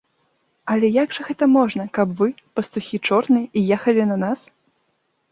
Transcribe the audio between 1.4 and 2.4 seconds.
можна, каб вы,